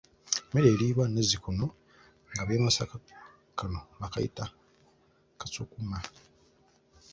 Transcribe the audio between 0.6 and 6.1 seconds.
eriibwa nazzikuno nga ab'e Masaka kano bakayita kasukuma.